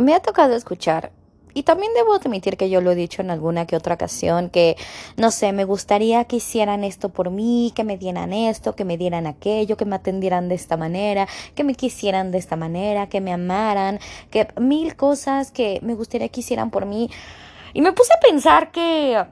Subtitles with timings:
[0.00, 1.12] me ha tocado escuchar
[1.52, 4.76] y también debo admitir que yo lo he dicho en alguna que otra ocasión, que
[5.16, 8.96] no sé, me gustaría que hicieran esto por mí, que me dieran esto, que me
[8.96, 13.20] dieran aquello, que me atendieran de esta manera, que me quisieran de esta manera, que
[13.20, 13.98] me amaran,
[14.30, 17.10] que mil cosas que me gustaría que hicieran por mí.
[17.72, 19.24] Y me puse a pensar que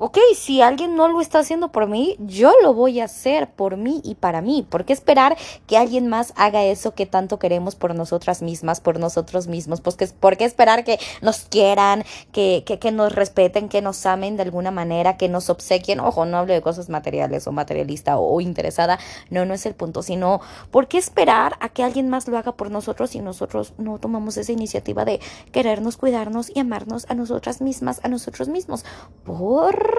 [0.00, 3.76] ok, si alguien no lo está haciendo por mí, yo lo voy a hacer por
[3.76, 4.66] mí y para mí.
[4.68, 5.36] ¿Por qué esperar
[5.66, 9.82] que alguien más haga eso que tanto queremos por nosotras mismas, por nosotros mismos?
[9.82, 14.38] Pues, ¿Por qué esperar que nos quieran, que, que, que nos respeten, que nos amen
[14.38, 16.00] de alguna manera, que nos obsequien?
[16.00, 18.98] Ojo, no hablo de cosas materiales o materialista o interesada.
[19.28, 22.52] No, no es el punto, sino ¿por qué esperar a que alguien más lo haga
[22.52, 25.20] por nosotros si nosotros no tomamos esa iniciativa de
[25.52, 28.86] querernos, cuidarnos y amarnos a nosotras mismas, a nosotros mismos?
[29.24, 29.89] Por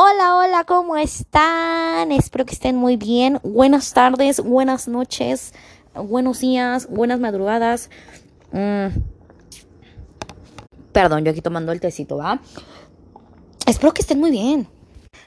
[0.00, 2.12] Hola, hola, ¿cómo están?
[2.12, 3.40] Espero que estén muy bien.
[3.42, 5.52] Buenas tardes, buenas noches,
[5.92, 7.90] buenos días, buenas madrugadas.
[8.52, 8.96] Mm.
[10.92, 12.40] Perdón, yo aquí tomando el tecito, ¿va?
[13.66, 14.68] Espero que estén muy bien.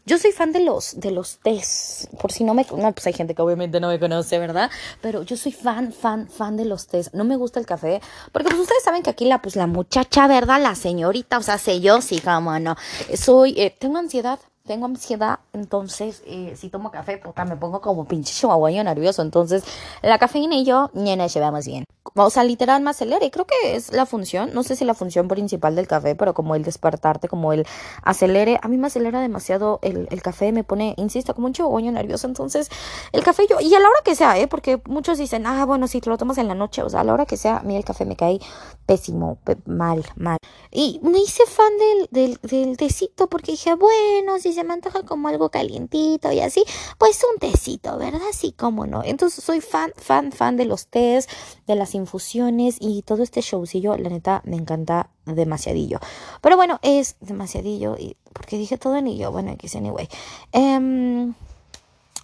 [0.05, 2.08] Yo soy fan de los, de los tés.
[2.22, 2.66] Por si no me...
[2.77, 4.72] No, pues hay gente que obviamente no me conoce, ¿verdad?
[5.02, 7.14] Pero yo soy fan, fan, fan de los tés.
[7.14, 7.99] No me gusta el café.
[8.31, 10.61] Porque pues ustedes saben que aquí la, pues la muchacha, ¿verdad?
[10.61, 12.77] La señorita, o sea, sé yo, sí, cómo no.
[13.14, 13.59] Soy...
[13.59, 18.34] Eh, tengo ansiedad tengo ansiedad, entonces eh, si tomo café, puta, me pongo como pinche
[18.34, 19.22] chihuahueño nervioso.
[19.22, 19.64] Entonces,
[20.02, 21.86] la cafeína y yo, ni nos llevamos bien.
[22.16, 24.95] O sea, literal me acelera y creo que es la función, no sé si la
[24.95, 27.66] función principal del café, pero como el despertarte, como el
[28.04, 31.92] acelere, a mí me acelera demasiado el, el café, me pone, insisto, como un chihuahueño
[31.92, 32.28] nervioso.
[32.28, 32.70] Entonces,
[33.14, 34.48] el café yo, y a la hora que sea, ¿eh?
[34.48, 37.04] Porque muchos dicen, ah, bueno, si te lo tomas en la noche, o sea, a
[37.04, 38.39] la hora que sea, a mí el café me cae
[38.86, 40.38] pésimo, mal, mal.
[40.72, 45.03] Y me hice fan del, del, del tecito porque dije, bueno, si se me antoja
[45.03, 46.63] como algo calientito y así,
[46.97, 48.19] pues un tecito, ¿verdad?
[48.33, 49.03] Sí, cómo no.
[49.03, 51.27] Entonces soy fan, fan, fan de los tés,
[51.67, 55.99] de las infusiones y todo este showcillo, la neta, me encanta demasiadillo.
[56.41, 60.08] Pero bueno, es demasiadillo y porque dije todo en ello, bueno, X anyway.
[60.53, 61.31] Eh,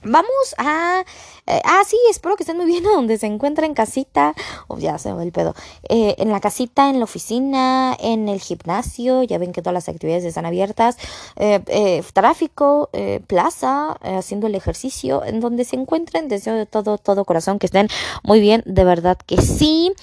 [0.10, 1.04] Vamos a...
[1.46, 4.34] Eh, ah, sí, espero que estén muy bien a donde se encuentra en casita.
[4.68, 5.54] o ya se va el pedo.
[5.90, 9.24] Eh, en la casita, en la oficina, en el gimnasio.
[9.24, 10.98] Ya ven que todas las actividades están abiertas.
[11.36, 12.90] Eh, tráfico,
[13.28, 15.24] plaza, haciendo el ejercicio.
[15.24, 16.28] En donde se encuentren.
[16.28, 17.88] Deseo de todo, todo corazón que estén
[18.24, 18.64] muy bien.
[18.66, 19.94] De verdad que sí.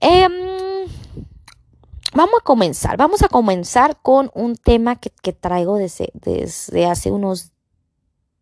[0.00, 0.32] Em,
[2.14, 2.96] vamos a comenzar.
[2.96, 7.52] Vamos a comenzar con un tema que, que traigo desde, desde hace unos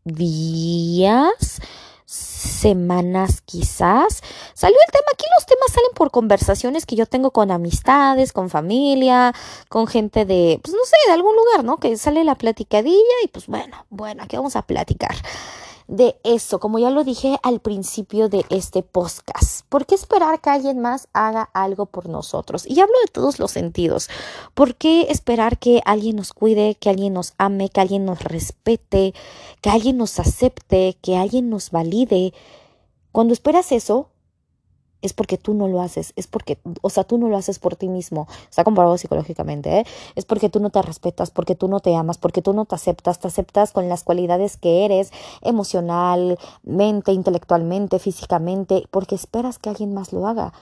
[0.04, 1.60] días,
[2.06, 4.22] semanas quizás,
[4.54, 5.04] salió el tema.
[5.12, 9.34] Aquí los temas salen por conversaciones que yo tengo con amistades, con familia,
[9.68, 11.78] con gente de, pues no sé, de algún lugar, ¿no?
[11.78, 15.14] Que sale la platicadilla y pues bueno, bueno, aquí vamos a platicar
[15.90, 19.66] de eso, como ya lo dije al principio de este podcast.
[19.68, 22.64] ¿Por qué esperar que alguien más haga algo por nosotros?
[22.64, 24.08] Y hablo de todos los sentidos.
[24.54, 29.14] ¿Por qué esperar que alguien nos cuide, que alguien nos ame, que alguien nos respete,
[29.60, 32.32] que alguien nos acepte, que alguien nos valide?
[33.10, 34.09] Cuando esperas eso,
[35.02, 37.76] es porque tú no lo haces, es porque, o sea, tú no lo haces por
[37.76, 39.84] ti mismo, está comprobado psicológicamente, ¿eh?
[40.14, 42.74] es porque tú no te respetas, porque tú no te amas, porque tú no te
[42.74, 45.12] aceptas, te aceptas con las cualidades que eres,
[45.42, 50.52] emocionalmente, intelectualmente, físicamente, porque esperas que alguien más lo haga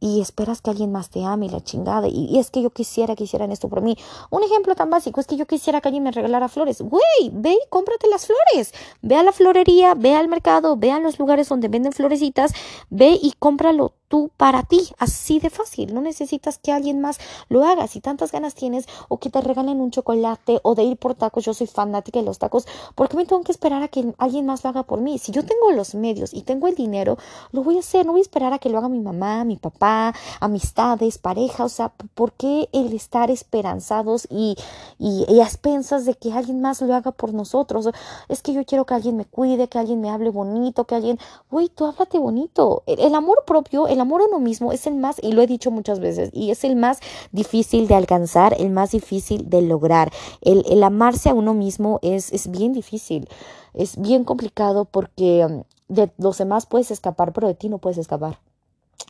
[0.00, 2.08] y esperas que alguien más te ame y la chingada.
[2.08, 3.96] Y, es que yo quisiera que hicieran esto por mí.
[4.30, 6.80] Un ejemplo tan básico es que yo quisiera que alguien me regalara flores.
[6.80, 8.72] Güey, ve y cómprate las flores.
[9.02, 12.52] Ve a la florería, ve al mercado, ve a los lugares donde venden florecitas,
[12.90, 15.94] ve y cómpralo tú para ti, así de fácil.
[15.94, 17.86] No necesitas que alguien más lo haga.
[17.86, 21.44] Si tantas ganas tienes o que te regalen un chocolate o de ir por tacos,
[21.44, 24.46] yo soy fanática de los tacos, ¿por qué me tengo que esperar a que alguien
[24.46, 25.18] más lo haga por mí?
[25.18, 27.18] Si yo tengo los medios y tengo el dinero,
[27.52, 28.06] lo voy a hacer.
[28.06, 31.64] No voy a esperar a que lo haga mi mamá, mi papá, amistades, pareja.
[31.64, 34.56] O sea, ¿por qué el estar esperanzados y,
[34.98, 37.88] y, y a expensas de que alguien más lo haga por nosotros?
[38.28, 41.18] Es que yo quiero que alguien me cuide, que alguien me hable bonito, que alguien,
[41.50, 42.82] güey, tú háblate bonito.
[42.86, 45.46] El, el amor propio, el amor a uno mismo es el más, y lo he
[45.46, 47.00] dicho muchas veces, y es el más
[47.32, 50.12] difícil de alcanzar, el más difícil de lograr.
[50.40, 53.28] El, el amarse a uno mismo es, es bien difícil,
[53.74, 57.98] es bien complicado porque um, de los demás puedes escapar, pero de ti no puedes
[57.98, 58.38] escapar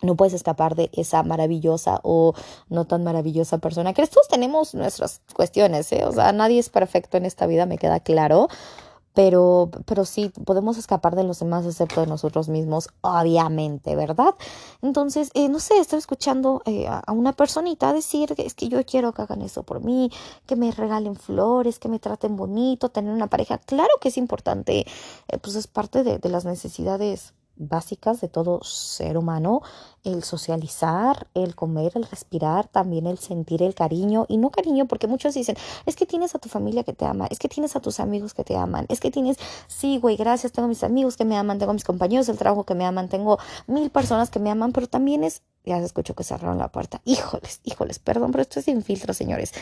[0.03, 2.35] no puedes escapar de esa maravillosa o
[2.69, 6.05] no tan maravillosa persona que todos tenemos nuestras cuestiones, ¿eh?
[6.05, 8.49] o sea, nadie es perfecto en esta vida, me queda claro,
[9.19, 14.37] pero, pero sí, podemos escapar de los demás excepto de nosotros mismos, obviamente, ¿verdad?
[14.81, 18.87] Entonces, eh, no sé, estoy escuchando eh, a una personita decir que es que yo
[18.87, 20.13] quiero que hagan eso por mí,
[20.47, 23.59] que me regalen flores, que me traten bonito, tener una pareja.
[23.59, 24.87] Claro que es importante,
[25.27, 29.63] eh, pues es parte de, de las necesidades básicas de todo ser humano,
[30.05, 35.07] el socializar, el comer, el respirar, también el sentir el cariño, y no cariño porque
[35.07, 35.57] muchos dicen,
[35.87, 38.35] es que tienes a tu familia que te ama, es que tienes a tus amigos
[38.35, 41.59] que te aman, es que tienes, sí, güey, gracias, tengo mis amigos que me aman,
[41.59, 44.87] tengo mis compañeros del trabajo que me aman, tengo mil personas que me aman, pero
[44.87, 47.01] también es ya se escuchó que cerraron la puerta.
[47.05, 49.53] Híjoles, híjoles, perdón, pero esto es sin señores.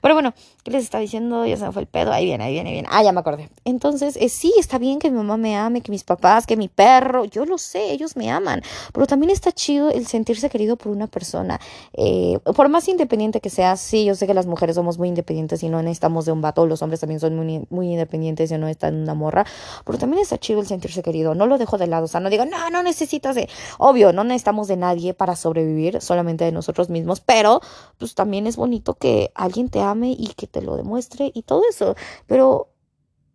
[0.00, 0.34] Pero bueno,
[0.64, 1.46] ¿qué les está diciendo?
[1.46, 2.12] Ya se me fue el pedo.
[2.12, 2.88] Ahí viene, ahí viene, ahí viene.
[2.90, 3.48] Ah, ya me acordé.
[3.64, 6.68] Entonces, eh, sí, está bien que mi mamá me ame, que mis papás, que mi
[6.68, 7.24] perro.
[7.24, 8.62] Yo lo sé, ellos me aman.
[8.92, 11.60] Pero también está chido el sentirse querido por una persona.
[11.92, 15.62] Eh, por más independiente que sea, sí, yo sé que las mujeres somos muy independientes
[15.62, 16.66] y no necesitamos de un vato.
[16.66, 19.46] Los hombres también son muy, muy independientes y no están en una morra.
[19.84, 21.34] Pero también está chido el sentirse querido.
[21.34, 22.06] No lo dejo de lado.
[22.06, 23.48] O sea, no digo, no, no necesitas de.
[23.78, 27.60] Obvio, no necesitamos de nadie para sobrevivir solamente de nosotros mismos, pero
[27.98, 31.62] pues también es bonito que alguien te ame y que te lo demuestre y todo
[31.68, 31.94] eso.
[32.26, 32.70] Pero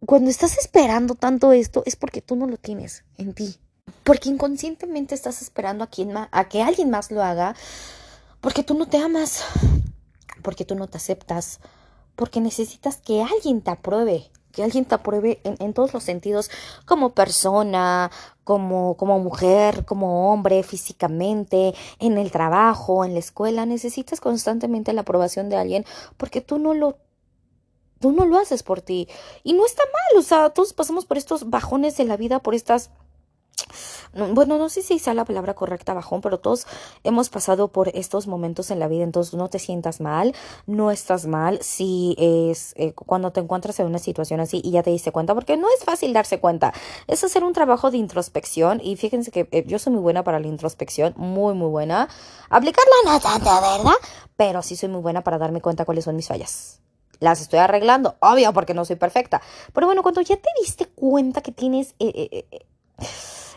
[0.06, 3.58] cuando estás esperando tanto esto es porque tú no lo tienes en ti.
[4.04, 7.56] Porque inconscientemente estás esperando a, quien a que alguien más lo haga,
[8.42, 9.44] porque tú no te amas,
[10.42, 11.60] porque tú no te aceptas,
[12.16, 16.50] porque necesitas que alguien te apruebe, que alguien te apruebe en, todos los sentidos,
[16.86, 18.10] como persona,
[18.44, 23.68] como, como mujer, como hombre, físicamente, en el trabajo, en la escuela.
[23.68, 25.86] Necesitas constantemente la aprobación de alguien
[26.18, 26.98] porque tú no lo
[28.00, 29.08] tú no lo haces por ti.
[29.44, 32.56] Y no está mal, o sea, todos pasamos por estos bajones de la vida, por
[32.56, 32.90] estas
[34.18, 36.66] bueno, no sé si sea la palabra correcta bajón, pero todos
[37.04, 40.36] hemos pasado por estos momentos en la vida, entonces no te sientas mal,
[40.66, 44.84] no estás mal si es eh, cuando te encuentras en una situación así y ya
[44.84, 46.74] te diste cuenta, porque no es fácil darse cuenta,
[47.08, 50.40] es hacer un trabajo de introspección y fíjense que eh, yo soy muy buena para
[50.40, 52.10] la introspección, muy, muy buena,
[52.50, 53.98] aplicarla no tanto, ¿verdad?
[54.36, 56.82] Pero sí soy muy buena para darme cuenta cuáles son mis fallas
[57.20, 59.42] las estoy arreglando, obvio, porque no soy perfecta.
[59.74, 62.46] Pero bueno, cuando ya te diste cuenta que tienes eh,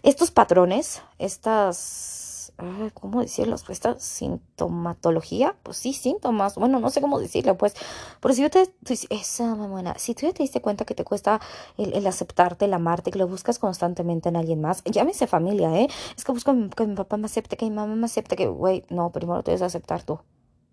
[0.03, 2.53] estos patrones, estas,
[2.95, 3.57] ¿cómo decirlo?
[3.69, 7.75] Esta sintomatología, pues sí, síntomas, bueno, no sé cómo decirlo, pues,
[8.21, 8.69] pero si yo te,
[9.11, 11.41] esa buena, si tú ya te diste cuenta que te cuesta
[11.77, 15.89] el, aceptarte, el amarte, que lo buscas constantemente en alguien más, llámese familia, ¿eh?
[16.17, 18.85] Es que busco que mi papá me acepte, que mi mamá me acepte, que, güey,
[18.91, 20.21] no, primero tienes que aceptar tú.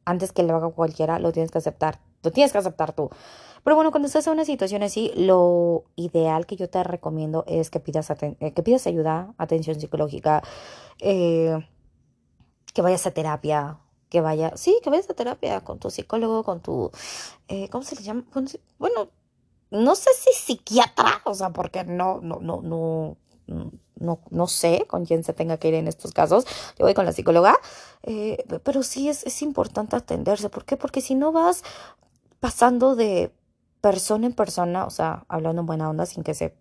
[0.08, 2.00] Antes que lo haga cualquiera, lo tienes que aceptar.
[2.24, 3.10] Lo tienes que aceptar tú.
[3.66, 7.70] Pero bueno, cuando estás en una situación así, lo ideal que yo te recomiendo es
[7.70, 10.42] que pidas, eh, que pidas ayuda, atención psicológica,
[11.00, 11.60] eh,
[12.74, 16.62] que vayas a terapia, que vaya, sí, que vayas a terapia con tu psicólogo, con
[16.62, 16.90] tu,
[17.50, 18.24] eh, ¿cómo se le llama?
[18.80, 19.10] Bueno,
[19.72, 25.06] no sé si psiquiatra, o sea, porque no, no, no, no, no, no sé con
[25.06, 26.46] quién se tenga que ir en estos casos.
[26.78, 27.56] Yo voy con la psicóloga,
[28.64, 30.50] pero sí es, es importante atenderse.
[30.50, 30.78] ¿Por qué?
[30.78, 31.64] Porque si no vas
[32.40, 33.32] pasando de
[33.82, 36.56] persona en persona, o sea, hablando en buena onda sin que se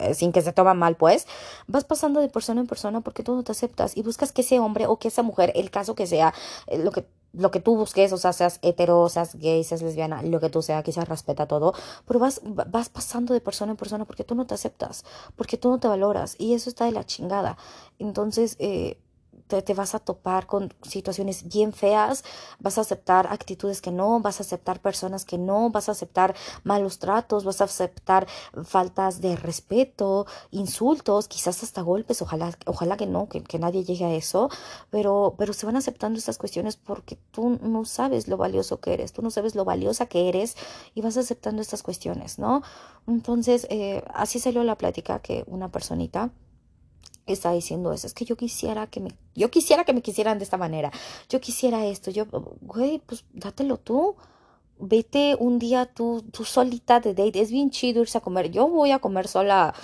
[0.00, 1.26] eh, sin que se toma mal, pues,
[1.68, 4.58] vas pasando de persona en persona porque tú no te aceptas y buscas que ese
[4.58, 6.34] hombre o que esa mujer, el caso que sea,
[6.66, 10.22] eh, lo que lo que tú busques, o sea, seas hetero, seas gay, seas lesbiana,
[10.22, 11.74] lo que tú sea, quizás respeta todo,
[12.06, 15.04] pero vas, vas pasando de persona en persona porque tú no te aceptas,
[15.36, 17.56] porque tú no te valoras y eso está de la chingada.
[17.98, 18.98] Entonces, eh,
[19.46, 22.24] te, vas a topar con situaciones bien feas,
[22.58, 26.34] vas a aceptar actitudes que no, vas a aceptar personas que no, vas a aceptar
[26.62, 28.26] malos tratos, vas a aceptar
[28.64, 34.04] faltas de respeto, insultos, quizás hasta golpes, ojalá, ojalá que no, que, que nadie llegue
[34.04, 34.48] a eso,
[34.90, 39.12] pero, pero se van aceptando estas cuestiones porque tú no sabes lo valioso que eres,
[39.12, 40.56] tú no sabes lo valiosa que eres
[40.94, 42.62] y vas aceptando estas cuestiones, ¿no?
[43.06, 46.30] Entonces, eh, así salió la plática que una personita
[47.26, 48.06] está diciendo eso.
[48.06, 50.90] Es que yo quisiera que me, yo quisiera que me quisieran de esta manera.
[51.28, 52.10] Yo quisiera esto.
[52.10, 52.26] Yo,
[52.60, 54.16] güey, pues dátelo tú.
[54.78, 57.40] Vete un día tú, tú solita de date.
[57.40, 58.50] Es bien chido irse a comer.
[58.50, 59.74] Yo voy a comer sola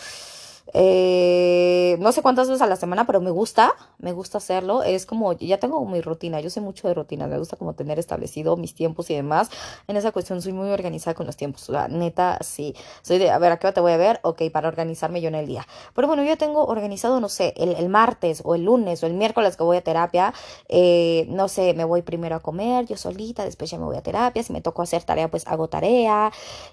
[0.72, 4.82] eh, no sé cuántas veces a la semana, pero me gusta, me gusta hacerlo.
[4.82, 7.98] Es como, ya tengo mi rutina, yo sé mucho de rutina, me gusta como tener
[7.98, 9.50] establecido mis tiempos y demás.
[9.88, 11.62] En esa cuestión soy muy organizada con los tiempos.
[11.62, 12.74] Sea, neta, sí.
[13.02, 14.20] Soy de, a ver, ¿a qué hora te voy a ver?
[14.22, 15.66] Ok, para organizarme yo en el día.
[15.94, 19.14] Pero bueno, yo tengo organizado, no sé, el, el martes o el lunes o el
[19.14, 20.32] miércoles que voy a terapia.
[20.68, 24.02] Eh, no sé, me voy primero a comer, yo solita, después ya me voy a
[24.02, 24.42] terapia.
[24.42, 26.32] Si me toco hacer tarea, pues hago tarea.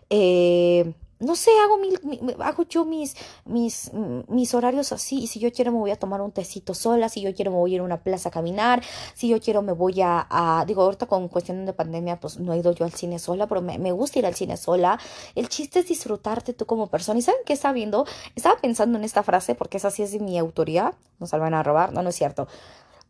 [0.10, 2.00] Eh no sé, hago, mil,
[2.40, 3.92] hago yo mis, mis,
[4.28, 5.20] mis horarios así.
[5.20, 7.58] Y si yo quiero me voy a tomar un tecito sola, si yo quiero me
[7.58, 8.84] voy a ir a una plaza a caminar,
[9.14, 12.58] si yo quiero me voy a, digo, ahorita con cuestión de pandemia, pues no he
[12.58, 15.00] ido yo al cine sola, pero me, me, gusta ir al cine sola.
[15.36, 17.20] El chiste es disfrutarte tú como persona.
[17.20, 18.06] ¿Y saben qué estaba viendo?
[18.36, 21.54] Estaba pensando en esta frase, porque esa sí es de mi autoría, no se van
[21.54, 22.48] a robar, no, no es cierto.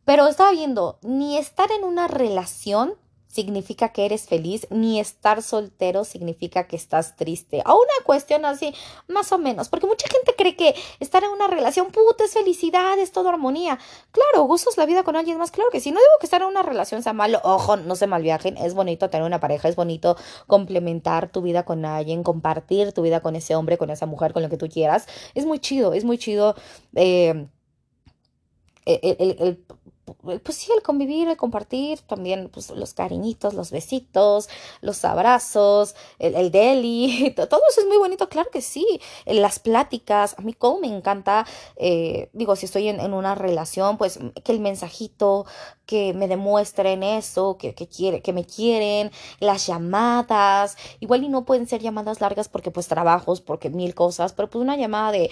[0.05, 2.93] Pero estaba viendo, ni estar en una relación
[3.38, 7.62] significa que eres feliz, ni estar soltero significa que estás triste.
[7.65, 8.74] A una cuestión así,
[9.08, 12.98] más o menos, porque mucha gente cree que estar en una relación, puta, es felicidad,
[12.98, 13.77] es todo armonía.
[14.10, 15.91] Claro, gustas la vida con alguien más, claro que sí.
[15.91, 19.12] No digo que estar en una relación sea malo, ojo, no se malviajen, es bonito
[19.12, 20.17] tener una pareja, es bonito
[20.48, 24.41] complementar tu vida con alguien, compartir tu vida con ese hombre, con esa mujer, con
[24.41, 25.06] lo que tú quieras.
[25.36, 26.56] Es muy chido, es muy chido.
[26.96, 27.48] Eh,
[28.88, 29.63] el,
[30.43, 34.49] pues sí, el convivir, el compartir, también pues los cariñitos, los besitos,
[34.81, 38.85] los abrazos, el, el deli, todo eso es muy bonito, claro que sí,
[39.25, 41.45] las pláticas, a mí como me encanta,
[41.75, 45.45] eh, digo, si estoy en, en, una relación, pues que el mensajito,
[45.88, 51.46] que me demuestren eso, que, que, quiere, que me quieren, las llamadas, igual y no
[51.46, 55.32] pueden ser llamadas largas porque pues trabajos, porque mil cosas, pero pues una llamada de,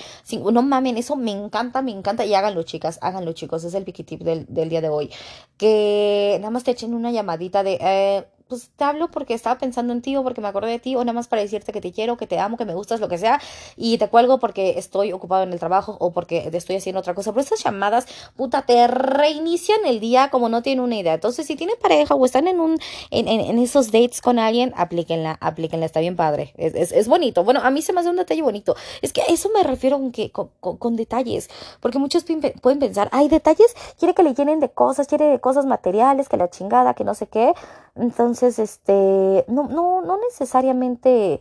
[0.52, 2.26] no mamen, eso me encanta, me encanta.
[2.26, 5.12] Y háganlo chicas, háganlo chicos, es el piquitip del, del día de hoy,
[5.58, 9.94] que nada más te echen una llamadita de, eh, pues te hablo porque estaba pensando
[9.94, 11.92] en ti o porque me acordé de ti o nada más para decirte que te
[11.92, 13.40] quiero, que te amo, que me gustas, lo que sea,
[13.76, 17.32] y te cuelgo porque estoy ocupado en el trabajo o porque estoy haciendo otra cosa.
[17.32, 21.16] Pero estas llamadas, puta, te reinician el día como no tienen una idea.
[21.16, 22.78] Entonces, si tienen pareja o están en un,
[23.12, 26.54] en, en, esos dates con alguien, aplíquenla, aplíquenla, está bien padre.
[26.58, 27.44] Es, es, es, bonito.
[27.44, 28.76] Bueno, a mí se me hace un detalle bonito.
[29.02, 31.50] Es que a eso me refiero con, que, con, con, con detalles,
[31.80, 32.26] porque muchos
[32.62, 36.38] pueden pensar, hay detalles, quiere que le llenen de cosas, quiere de cosas materiales, que
[36.38, 37.54] la chingada, que no sé qué.
[37.96, 41.40] Entonces, este, no, no, no necesariamente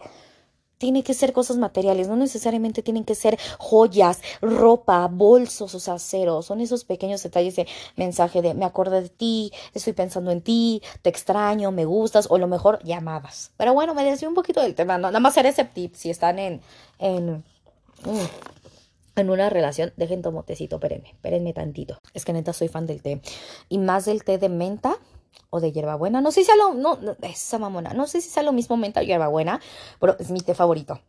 [0.78, 5.98] tiene que ser cosas materiales, no necesariamente tienen que ser joyas, ropa, bolsos, o sea,
[5.98, 6.42] cero.
[6.42, 10.82] Son esos pequeños detalles de mensaje de me acuerdo de ti, estoy pensando en ti,
[11.02, 13.52] te extraño, me gustas, o lo mejor llamadas.
[13.56, 16.38] Pero bueno, me desvío un poquito del tema, nada más ser ese tip si están
[16.38, 16.60] en,
[16.98, 17.44] en,
[18.04, 21.98] mm, en una relación, dejen tomotecito, espérenme, espérenme tantito.
[22.12, 23.20] Es que neta soy fan del té.
[23.68, 24.98] Y más del té de menta
[25.50, 26.20] o de hierbabuena.
[26.20, 29.00] No sé si sea lo, no, esa mamona, no sé si sea lo mismo menta
[29.00, 29.60] o hierbabuena,
[30.00, 31.00] pero es mi té favorito.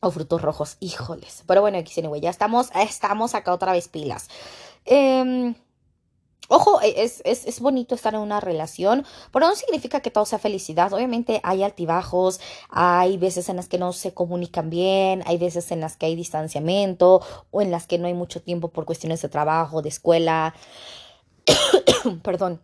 [0.00, 1.42] O frutos rojos, híjoles.
[1.46, 4.28] Pero bueno, X anyway, ya estamos, estamos acá otra vez pilas.
[4.84, 5.54] Eh,
[6.50, 10.24] Ojo, e, es, es, es, bonito estar en una relación, pero no significa que todo
[10.24, 10.92] sea felicidad.
[10.94, 15.80] Obviamente hay altibajos, hay veces en las que no se comunican bien, hay veces en
[15.80, 17.20] las que hay distanciamiento
[17.50, 20.54] o en las que no hay mucho tiempo por cuestiones de trabajo, de escuela.
[22.22, 22.62] Perdón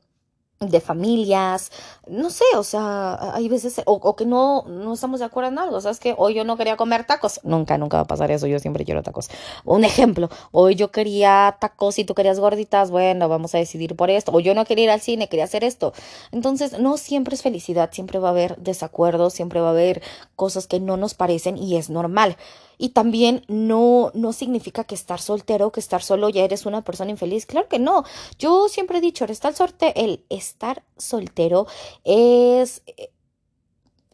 [0.70, 1.70] de familias,
[2.06, 5.80] no sé, o sea, hay veces, o, que no, no estamos de acuerdo en algo,
[5.80, 8.58] sabes que hoy yo no quería comer tacos, nunca, nunca va a pasar eso, yo
[8.58, 9.30] siempre quiero tacos.
[9.64, 14.10] Un ejemplo, hoy yo quería tacos y tú querías gorditas, bueno, vamos a decidir por
[14.10, 15.92] esto, o yo no quería ir al cine, quería hacer esto.
[16.32, 20.02] Entonces, no siempre es felicidad, siempre va a haber desacuerdos, siempre va a haber
[20.36, 22.36] cosas que no nos parecen y es normal.
[22.78, 27.10] Y también no, no significa que estar soltero, que estar solo ya eres una persona
[27.10, 27.46] infeliz.
[27.46, 28.04] Claro que no.
[28.38, 31.66] Yo siempre he dicho, estar, sorte el estar soltero
[32.04, 32.82] es,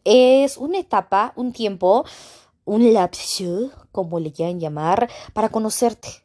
[0.03, 2.05] es una etapa, un tiempo,
[2.65, 6.23] un lapso, como le quieran llamar, para conocerte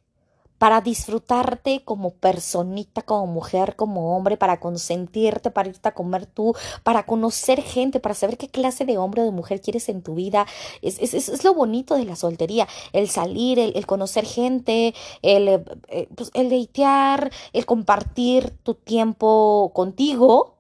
[0.59, 6.55] para disfrutarte como personita, como mujer, como hombre, para consentirte, para irte a comer tú,
[6.83, 10.15] para conocer gente, para saber qué clase de hombre o de mujer quieres en tu
[10.15, 10.47] vida.
[10.83, 15.49] Es, es, es lo bonito de la soltería, el salir, el, conocer gente, el,
[15.89, 20.56] eh, pues, el deitear, el compartir tu tiempo contigo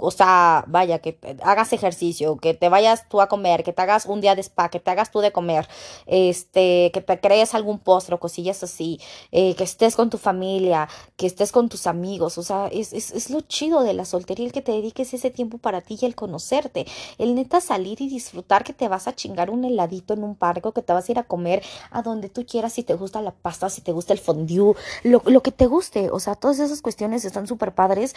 [0.00, 4.06] o sea, vaya, que hagas ejercicio, que te vayas tú a comer, que te hagas
[4.06, 5.68] un día de spa, que te hagas tú de comer,
[6.06, 8.98] este, que te crees algún postre o cosillas así,
[9.30, 13.10] eh, que estés con tu familia, que estés con tus amigos, o sea, es, es,
[13.12, 16.06] es, lo chido de la soltería, el que te dediques ese tiempo para ti y
[16.06, 16.86] el conocerte,
[17.18, 20.70] el neta salir y disfrutar que te vas a chingar un heladito en un parque,
[20.74, 23.32] que te vas a ir a comer a donde tú quieras, si te gusta la
[23.32, 26.80] pasta, si te gusta el fondue, lo, lo que te guste, o sea, todas esas
[26.82, 28.14] cuestiones están súper padres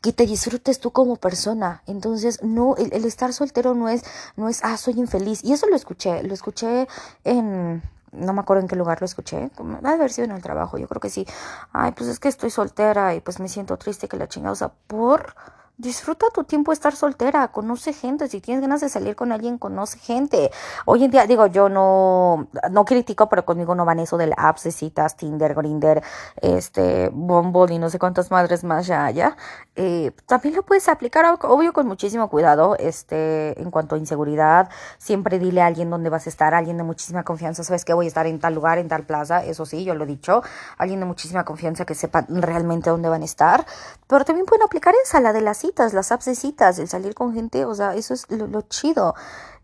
[0.00, 1.82] que te disfrutes tú como persona.
[1.86, 4.02] Entonces, no, el, el, estar soltero no es,
[4.36, 5.44] no es, ah, soy infeliz.
[5.44, 6.88] Y eso lo escuché, lo escuché
[7.24, 10.42] en, no me acuerdo en qué lugar lo escuché, ha de haber sido en el
[10.42, 11.26] trabajo, yo creo que sí.
[11.72, 14.56] Ay, pues es que estoy soltera y pues me siento triste que la chingada, o
[14.56, 15.34] sea, por
[15.80, 19.98] Disfruta tu tiempo estar soltera, conoce gente, si tienes ganas de salir con alguien, conoce
[19.98, 20.50] gente.
[20.84, 24.64] Hoy en día, digo, yo no, no critico, pero conmigo no van eso de apps
[24.64, 26.02] de citas, Tinder, Grinder,
[26.42, 29.38] este, Bumble y no sé cuántas madres más ya haya.
[29.74, 34.68] Eh, también lo puedes aplicar, obvio, con muchísimo cuidado, este, en cuanto a inseguridad.
[34.98, 38.04] Siempre dile a alguien dónde vas a estar, alguien de muchísima confianza, sabes que voy
[38.04, 40.42] a estar en tal lugar, en tal plaza, eso sí, yo lo he dicho.
[40.76, 43.64] Alguien de muchísima confianza que sepa realmente dónde van a estar.
[44.06, 45.40] Pero también pueden aplicar esa, la de
[45.94, 46.34] las apps de
[46.78, 49.14] el salir con gente, o sea, eso es lo, chido.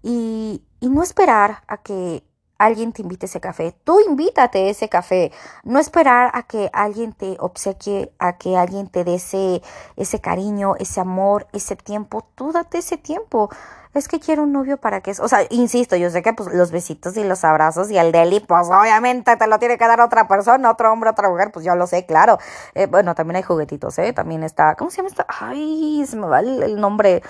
[0.02, 2.24] Y, y no esperar a que
[2.58, 3.74] alguien te invite ese café.
[3.84, 5.32] Tú invítate ese café.
[5.64, 9.62] No esperar a que alguien te obsequie, a que alguien te dé ese,
[9.96, 12.26] ese cariño, ese amor, ese tiempo.
[12.34, 13.50] Tú date ese tiempo.
[13.94, 15.12] Es que quiero un novio para que...
[15.12, 18.40] O sea, insisto, yo sé que pues, los besitos y los abrazos y el deli,
[18.40, 21.74] pues obviamente te lo tiene que dar otra persona, otro hombre, otra mujer, pues yo
[21.76, 22.38] lo sé, claro.
[22.74, 24.12] Eh, bueno, también hay juguetitos, ¿eh?
[24.12, 24.74] También está...
[24.74, 25.24] ¿Cómo se llama esta?
[25.28, 27.22] Ay, se me va el nombre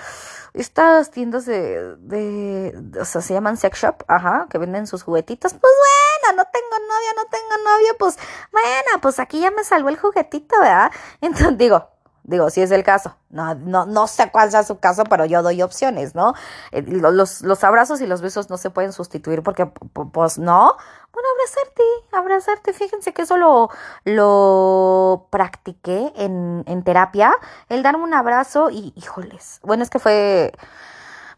[0.57, 5.53] estas tiendas de, de, o sea, se llaman sex shop, ajá, que venden sus juguetitos,
[5.53, 8.17] pues bueno, no tengo novia, no tengo novio, pues
[8.51, 10.91] bueno, pues aquí ya me salvó el juguetito, ¿verdad?
[11.21, 11.89] Entonces digo,
[12.27, 15.41] digo, si es el caso, no, no, no sé cuál sea su caso, pero yo
[15.41, 16.33] doy opciones, ¿no?
[16.71, 20.75] Eh, los, los abrazos y los besos no se pueden sustituir porque, pues no,
[21.13, 23.69] bueno, abrazarte, abrazarte, fíjense que eso lo,
[24.03, 27.33] lo practiqué en, en terapia,
[27.69, 30.51] el darme un abrazo y, híjoles, bueno, es que fue,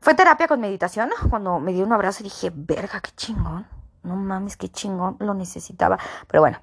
[0.02, 3.68] fue terapia con meditación, cuando me dio un abrazo y dije, verga, qué chingón,
[4.02, 6.58] no mames, qué chingón, lo necesitaba, pero bueno,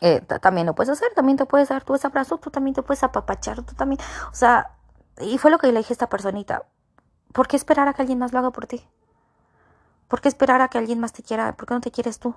[0.00, 2.82] eh, también lo puedes hacer, también te puedes dar tu ese abrazo, tú también te
[2.82, 4.70] puedes apapachar, tú también, o sea,
[5.20, 6.62] y fue lo que le dije a esta personita,
[7.32, 8.86] ¿por qué esperar a que alguien más lo haga por ti?
[10.08, 11.56] ¿Por qué esperar a que alguien más te quiera?
[11.56, 12.34] ¿Por qué no te quieres tú?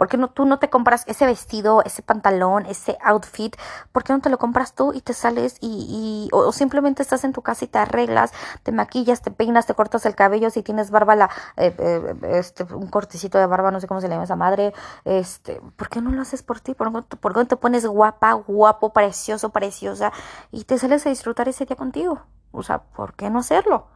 [0.00, 3.54] ¿Por qué no, tú no te compras ese vestido, ese pantalón, ese outfit?
[3.92, 7.34] ¿Por qué no te lo compras tú y te sales y, o, simplemente estás en
[7.34, 10.90] tu casa y te arreglas, te maquillas, te peinas, te cortas el cabello, si tienes
[10.90, 14.24] barba, la, eh, eh, este, un cortecito de barba, no sé cómo se le llama
[14.24, 14.72] esa madre,
[15.04, 16.72] este, ¿por qué no lo haces por ti?
[16.72, 20.14] ¿Por, ¿Por qué no te pones guapa, guapo, precioso, preciosa
[20.50, 22.22] y te sales a disfrutar ese día contigo?
[22.52, 23.88] O sea, ¿por qué no hacerlo?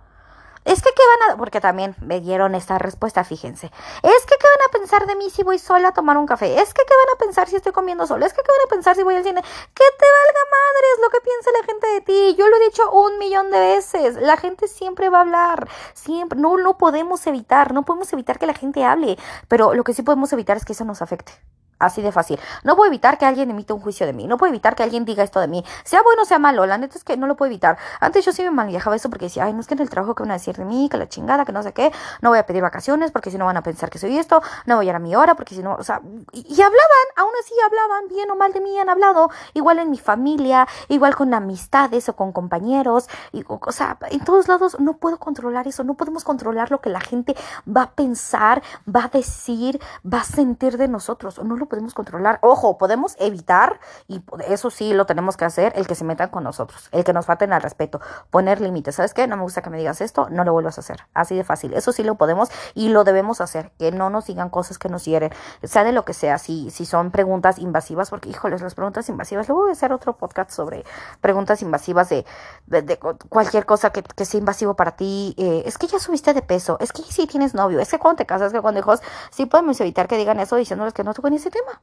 [0.65, 1.37] Es que, ¿qué van a...?
[1.37, 3.67] Porque también me dieron esta respuesta, fíjense.
[4.03, 6.59] Es que, ¿qué van a pensar de mí si voy sola a tomar un café?
[6.61, 8.27] Es que, ¿qué van a pensar si estoy comiendo sola?
[8.27, 9.43] Es que, ¿qué van a pensar si voy al cine?
[9.43, 12.37] Que te valga madres lo que piense la gente de ti.
[12.39, 14.17] Yo lo he dicho un millón de veces.
[14.17, 15.69] La gente siempre va a hablar.
[15.93, 16.39] Siempre.
[16.39, 17.75] No lo podemos evitar.
[17.75, 19.19] No podemos evitar que la gente hable.
[19.49, 21.33] Pero lo que sí podemos evitar es que eso nos afecte.
[21.79, 22.39] Así de fácil.
[22.63, 24.27] No puedo evitar que alguien emita un juicio de mí.
[24.27, 25.65] No puedo evitar que alguien diga esto de mí.
[25.85, 26.67] Sea bueno o sea malo.
[26.67, 27.79] La neta es que no lo puedo evitar.
[28.01, 30.15] Antes yo sí me manejaba eso porque decía, ay, no es que en el trabajo
[30.15, 31.93] que van a decir de mí, que la chingada, que no sé qué.
[32.23, 34.43] No voy a pedir vacaciones porque si no van a pensar que soy esto.
[34.67, 36.01] No voy a ir a mi hora porque si no, o sea,
[36.33, 39.31] y, hablaban, aún así hablaban bien o mal de mí, han hablado.
[39.53, 43.09] Igual en mi familia, igual con amistades o con compañeros.
[43.33, 45.85] Y, o, sea, en todos lados no puedo controlar eso.
[45.85, 47.37] No podemos controlar lo que la gente
[47.69, 51.43] va a pensar, va a decir, va a sentir de nosotros.
[51.43, 52.39] No lo podemos controlar.
[52.43, 56.45] Ojo, podemos evitar, y eso sí lo tenemos que hacer, el que se metan con
[56.45, 58.01] nosotros, el que nos falten al respeto,
[58.31, 58.97] poner límites.
[58.97, 59.27] ¿Sabes qué?
[59.27, 61.07] No me gusta que me digas esto, no lo vuelvas a hacer.
[61.15, 61.75] Así de fácil.
[61.75, 63.73] Eso sí lo podemos y lo debemos hacer.
[63.79, 66.87] Que no nos digan cosas que nos hieren, sea de lo que sea, si, si
[66.87, 70.85] son preguntas invasivas, porque híjoles, las preguntas invasivas, luego voy a hacer otro podcast sobre
[71.21, 72.25] preguntas invasivas de,
[72.67, 72.99] de,
[73.29, 75.35] cualquier cosa que, que, sea invasivo para ti.
[75.39, 78.19] Eh, es que ya subiste de peso, es que si tienes novio, es que cuando
[78.19, 79.01] te casas, es que cuando hijos,
[79.31, 81.81] sí podemos evitar que digan eso diciéndoles que no toquen ese tema.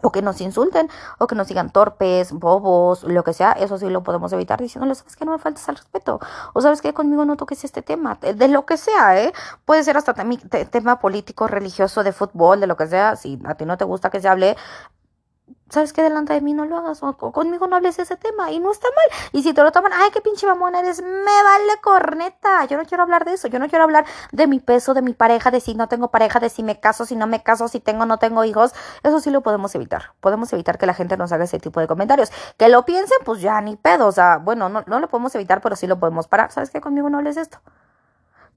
[0.00, 3.88] O que nos insulten, o que nos digan torpes, bobos, lo que sea, eso sí
[3.90, 6.20] lo podemos evitar diciéndoles, sabes que no me faltes al respeto,
[6.54, 9.32] o sabes que conmigo no toques este tema, de, lo que sea, ¿eh?
[9.64, 10.14] Puede ser hasta
[10.70, 14.08] tema político, religioso, de fútbol, de lo que sea, si a ti no te gusta
[14.10, 14.56] que se hable,
[15.70, 16.02] ¿sabes qué?
[16.02, 18.88] Delante de mí no lo hagas, o, conmigo no hables ese tema, y no está
[18.88, 19.18] mal.
[19.32, 22.64] Y si te lo toman, ay, qué pinche mamón eres, me vale corneta.
[22.66, 25.12] Yo no quiero hablar de eso, yo no quiero hablar de mi peso, de mi
[25.12, 27.80] pareja, de si no tengo pareja, de si me caso, si no me caso, si
[27.80, 28.72] tengo no tengo hijos.
[29.02, 30.14] Eso sí lo podemos evitar.
[30.20, 32.30] Podemos evitar que la gente nos haga ese tipo de comentarios.
[32.56, 34.06] Que lo piensen, pues ya ni pedo.
[34.06, 36.50] O sea, bueno, no, no lo podemos evitar, pero sí lo podemos parar.
[36.52, 36.80] ¿Sabes qué?
[36.80, 37.60] Conmigo no hables esto.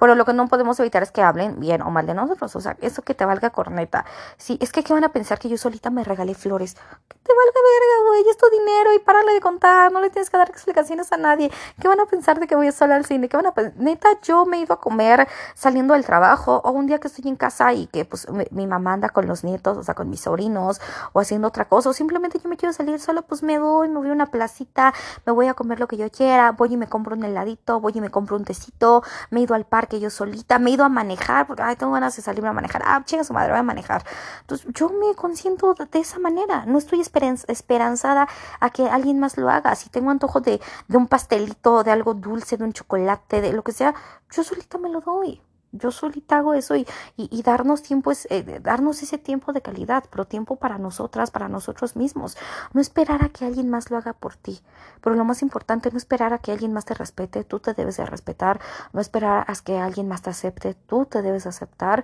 [0.01, 2.55] Pero lo que no podemos evitar es que hablen bien o mal de nosotros.
[2.55, 4.03] O sea, eso que te valga corneta.
[4.35, 6.73] Sí, es que ¿qué van a pensar que yo solita me regalé flores?
[6.73, 9.91] Que te valga verga, güey, es tu dinero y párale de contar.
[9.91, 11.51] No le tienes que dar explicaciones a nadie.
[11.79, 13.29] ¿Qué van a pensar de que voy a sola al cine?
[13.29, 13.73] ¿Qué van a pensar?
[13.77, 17.29] Neta, yo me he ido a comer saliendo del trabajo o un día que estoy
[17.29, 20.21] en casa y que pues mi, mamá anda con los nietos, o sea, con mis
[20.21, 20.81] sobrinos
[21.13, 21.91] o haciendo otra cosa.
[21.91, 24.95] O simplemente yo me quiero salir sola, pues me voy, me voy a una placita,
[25.27, 27.93] me voy a comer lo que yo quiera, voy y me compro un heladito, voy
[27.93, 30.73] y me compro un tecito, me he ido al parque que yo solita, me he
[30.75, 33.51] ido a manejar, porque, ay, tengo ganas de salirme a manejar, ah, chinga su madre,
[33.51, 34.05] voy a manejar.
[34.39, 38.27] Entonces, yo me consiento de esa manera, no estoy esperanzada
[38.61, 39.75] a que alguien más lo haga.
[39.75, 43.63] Si tengo antojo de, de un pastelito, de algo dulce, de un chocolate, de lo
[43.63, 43.93] que sea,
[44.31, 48.59] yo solita me lo doy yo solita hago eso y, y, darnos tiempo es eh,
[48.61, 52.37] darnos ese tiempo de calidad, pero tiempo para nosotras, para nosotros mismos.
[52.73, 54.61] No esperar a que alguien más lo haga por ti.
[55.01, 57.97] Pero lo más importante, no esperar a que alguien más te respete, tú te debes
[57.97, 58.59] de respetar.
[58.91, 62.03] No esperar a que alguien más te acepte, tú te debes aceptar.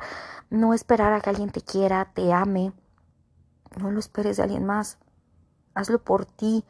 [0.49, 2.71] No esperar a que alguien te quiera, te ame.
[3.81, 4.97] No lo esperes de alguien más.
[5.73, 6.63] Hazlo por ti.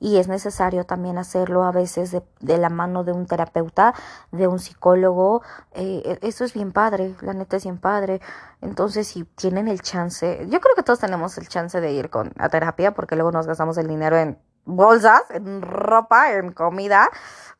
[0.00, 3.94] Y es necesario también hacerlo a veces de, de la mano de un terapeuta,
[4.32, 5.42] de un psicólogo.
[5.72, 8.20] Eh, eso es bien padre, la neta es bien padre.
[8.60, 12.32] Entonces, si tienen el chance, yo creo que todos tenemos el chance de ir con
[12.38, 17.10] a terapia porque luego nos gastamos el dinero en bolsas, en ropa, en comida,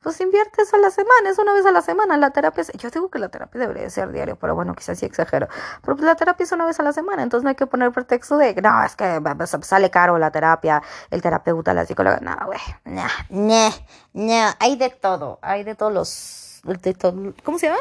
[0.03, 2.17] pues invierte eso a la semana, es una vez a la semana.
[2.17, 5.49] La terapia, yo digo que la terapia debería ser diario, pero bueno, quizás sí exagero.
[5.83, 7.91] Pero pues la terapia es una vez a la semana, entonces no hay que poner
[7.91, 9.21] pretexto de, no, es que
[9.63, 12.21] sale caro la terapia, el terapeuta, la psicóloga.
[12.21, 13.71] No, güey, no, no,
[14.13, 17.81] no, hay de todo, hay de todos los, de todo, ¿cómo se llama?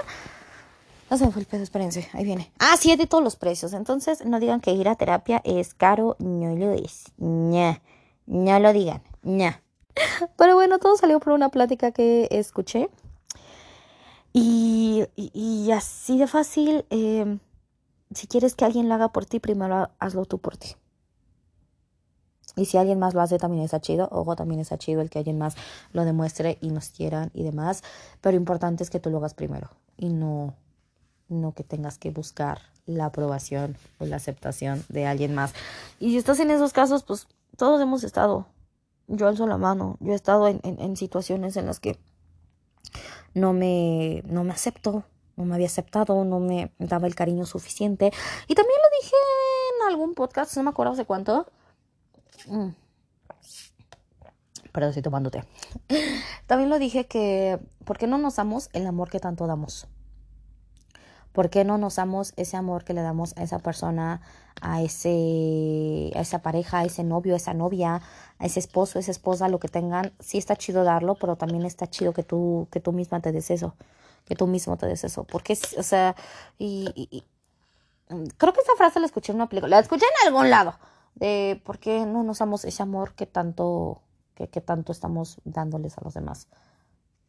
[1.10, 2.52] No se me fue el pedo, espérense, ahí viene.
[2.60, 3.72] Ah, sí, es de todos los precios.
[3.72, 7.06] Entonces, no digan que ir a terapia es caro, no lo es.
[7.18, 7.80] No,
[8.28, 9.02] no lo digan.
[9.24, 9.64] ña.
[10.38, 12.90] Pero bueno, todo salió por una plática que escuché.
[14.34, 17.40] Y, y, así de fácil, eh,
[18.14, 20.76] si quieres que alguien lo haga por ti, primero hazlo tú por ti.
[22.56, 24.08] Y si alguien más lo hace, también está chido.
[24.12, 25.56] Ojo, también está chido el que alguien más
[25.92, 27.84] lo demuestre y nos quieran y demás.
[28.22, 30.56] Pero importante es que tú lo hagas primero y no,
[31.30, 35.54] no que tengas que buscar la aprobación o la aceptación de alguien más.
[36.00, 38.48] Y si estás en esos casos, pues todos hemos estado
[39.08, 39.98] yo alzo la mano.
[40.00, 41.98] Yo he estado en, en, situaciones en las que
[43.34, 48.12] no me, no me aceptó, no me había aceptado, no me daba el cariño suficiente.
[48.48, 49.16] Y también lo dije
[49.76, 51.48] en algún podcast, no me acuerdo hace cuánto.
[52.48, 52.70] Mm.
[54.74, 55.44] Pero estoy tomando té.
[56.46, 59.88] También lo dije que, ¿por qué no nos damos el amor que tanto damos?
[61.38, 64.22] ¿Por qué no nos damos ese amor que le damos a esa persona,
[64.60, 68.02] a, ese, a esa pareja, a ese novio, a esa novia,
[68.40, 70.14] a ese esposo, a esa esposa, lo que tengan?
[70.20, 73.52] Sí está chido darlo, pero también está chido que tú, que tú misma te des
[73.52, 73.76] eso,
[74.26, 75.26] que tú mismo te des eso.
[75.26, 76.16] Porque, o sea,
[76.58, 77.24] y,
[78.38, 80.74] creo que esa frase la escuché en una película, la escuché en algún lado,
[81.14, 84.02] de por qué no nos damos ese amor que tanto,
[84.34, 86.48] que, que tanto estamos dándoles a los demás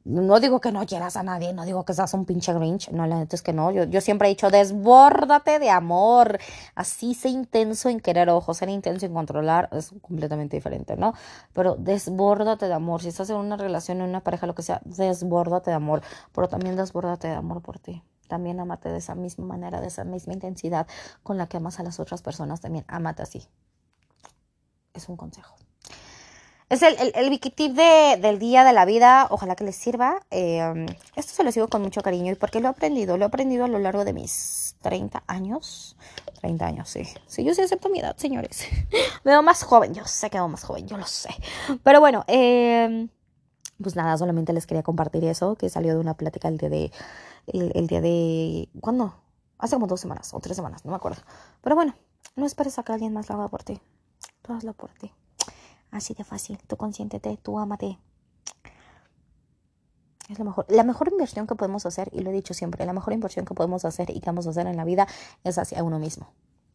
[0.09, 3.07] no digo que no quieras a nadie, no digo que seas un pinche grinch, no,
[3.07, 6.39] la neta es que no, yo, yo siempre he dicho, desbórdate de amor,
[6.75, 11.13] así sé intenso en querer, ojo, ser intenso en controlar es completamente diferente, ¿no?
[11.53, 14.81] Pero desbórdate de amor, si estás en una relación, en una pareja, lo que sea,
[14.85, 16.01] desbórdate de amor,
[16.33, 18.03] pero también desbórdate de amor por ti.
[18.29, 20.87] También amate de esa misma manera, de esa misma intensidad
[21.23, 23.47] con la que amas a las otras personas, también amate así.
[24.95, 25.55] Es un consejo.
[26.71, 29.27] Es el, el, el de, del día de la vida.
[29.31, 30.21] Ojalá que les sirva.
[30.31, 32.33] Eh, esto se lo sigo con mucho cariño.
[32.33, 33.17] ¿Y porque lo he aprendido?
[33.17, 35.97] Lo he aprendido a lo largo de mis 30 años.
[36.41, 37.05] 30 años, sí.
[37.27, 38.67] Sí, yo sí acepto mi edad, señores.
[39.25, 39.95] Me veo más joven.
[39.95, 41.31] Yo sé que veo más joven, yo lo sé.
[41.83, 43.09] Pero bueno, eh,
[43.83, 45.55] pues nada, solamente les quería compartir eso.
[45.57, 46.93] Que salió de una plática el día de.
[47.47, 48.69] El, el día de.
[48.83, 49.15] ¿Cuándo?
[49.59, 51.23] Hace como dos semanas o tres semanas, no me acuerdo.
[51.63, 51.95] Pero bueno,
[52.37, 53.81] no esperes a que alguien más lo haga por ti.
[54.43, 55.11] Tú hazlo por ti.
[55.91, 56.59] Así de fácil.
[56.67, 57.99] Tú consiéntete, tú ámate.
[60.29, 60.67] Es lo mejor.
[60.69, 63.55] La mejor inversión que podemos hacer, y lo he dicho siempre, la mejor inversión que
[63.55, 65.07] podemos hacer y que vamos a hacer en la vida
[65.43, 66.29] es hacia uno mismo.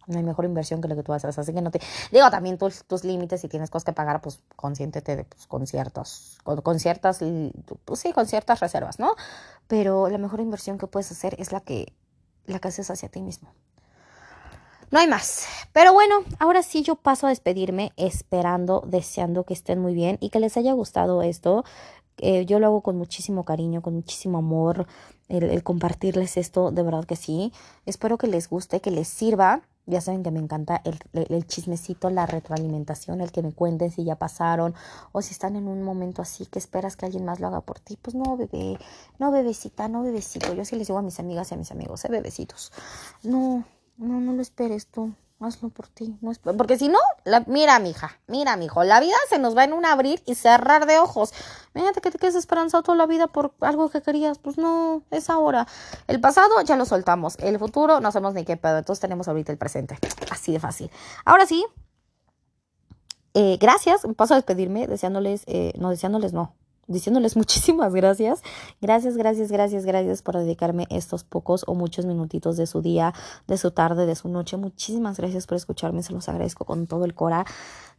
[0.07, 1.37] No hay mejor inversión que lo que tú haces.
[1.37, 1.79] Así que no te.
[2.11, 5.65] Digo también tus, tus límites, si tienes cosas que pagar, pues consiéntete de pues, con
[5.67, 6.39] ciertos.
[6.43, 7.19] Con, ciertas.
[7.85, 9.15] Pues sí, con ciertas reservas, ¿no?
[9.67, 11.93] Pero la mejor inversión que puedes hacer es la que,
[12.45, 13.53] la que haces hacia ti mismo.
[14.93, 15.47] No hay más.
[15.71, 20.29] Pero bueno, ahora sí yo paso a despedirme esperando, deseando que estén muy bien y
[20.29, 21.65] que les haya gustado esto.
[22.17, 24.85] Eh, yo lo hago con muchísimo cariño, con muchísimo amor,
[25.29, 27.51] el, compartirles esto, de verdad que sí.
[27.87, 29.63] Espero que les guste, que les sirva.
[29.87, 34.17] Ya saben que me encanta el, chismecito, la retroalimentación, el que me cuenten si ya
[34.17, 34.75] pasaron
[35.11, 37.79] o si están en un momento así que esperas que alguien más lo haga por
[37.79, 37.97] ti.
[37.99, 38.77] Pues no, bebé,
[39.17, 40.53] no, bebecita, no, bebecito.
[40.53, 42.71] Yo sí les digo a mis amigas y a mis amigos, eh, bebecitos.
[43.23, 43.65] No,
[44.03, 45.13] no, no lo esperes tú.
[45.39, 46.17] Hazlo por ti.
[46.21, 47.43] No Porque si no, la...
[47.47, 50.99] mira, mija, mira, mijo, la vida se nos va en un abrir y cerrar de
[50.99, 51.33] ojos.
[51.73, 54.37] Fíjate que te quedes esperanzado toda la vida por algo que querías.
[54.39, 55.67] Pues no, es ahora.
[56.07, 57.37] El pasado ya lo soltamos.
[57.39, 58.77] El futuro no sabemos ni qué pedo.
[58.77, 59.97] Entonces tenemos ahorita el presente.
[60.31, 60.89] Así de fácil.
[61.25, 61.65] Ahora sí.
[63.33, 64.03] Eh, gracias.
[64.15, 66.55] Paso a despedirme deseándoles, eh, no deseándoles, no
[66.87, 68.41] diciéndoles muchísimas gracias.
[68.81, 73.13] Gracias, gracias, gracias, gracias por dedicarme estos pocos o muchos minutitos de su día,
[73.47, 74.57] de su tarde, de su noche.
[74.57, 77.45] Muchísimas gracias por escucharme, se los agradezco con todo el cora.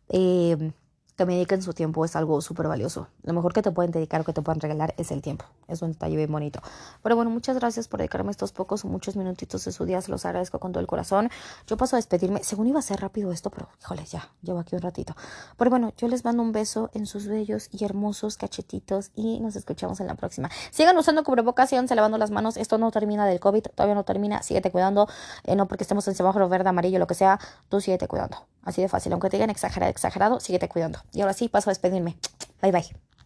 [0.08, 0.72] Eh,
[1.16, 3.08] que me dediquen su tiempo es algo súper valioso.
[3.22, 5.44] Lo mejor que te pueden dedicar o que te pueden regalar es el tiempo.
[5.68, 6.60] Es un detalle bien bonito.
[7.02, 10.00] Pero bueno, muchas gracias por dedicarme estos pocos o muchos minutitos de su día.
[10.00, 11.30] Se los agradezco con todo el corazón.
[11.66, 12.42] Yo paso a despedirme.
[12.42, 15.14] Según iba a ser rápido esto, pero híjole, ya, llevo aquí un ratito.
[15.56, 19.54] Pero bueno, yo les mando un beso en sus bellos y hermosos cachetitos y nos
[19.54, 20.50] escuchamos en la próxima.
[20.72, 22.56] Sigan usando cubrebocas, síganse lavando las manos.
[22.56, 24.42] Esto no termina del COVID, todavía no termina.
[24.42, 25.08] Síguete cuidando.
[25.44, 27.38] Eh, no porque estemos en semáforo verde, amarillo, lo que sea.
[27.68, 28.38] Tú síguete cuidando.
[28.64, 29.12] Así de fácil.
[29.12, 31.03] Aunque te digan exagerado, exagerado, síguete cuidando.
[31.12, 32.16] Y ahora sí, paso a despedirme.
[32.60, 32.86] Bye bye.